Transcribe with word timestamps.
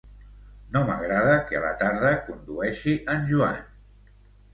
No 0.75 0.79
m'agrada 0.85 1.35
que 1.51 1.59
a 1.59 1.61
la 1.65 1.73
tarda 1.81 2.13
condueixi 2.29 2.95
en 3.17 3.29
Joan 3.33 3.61